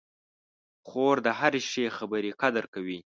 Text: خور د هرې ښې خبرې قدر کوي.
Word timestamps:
خور 0.87 1.15
د 1.25 1.27
هرې 1.39 1.61
ښې 1.69 1.85
خبرې 1.97 2.31
قدر 2.41 2.63
کوي. 2.73 2.99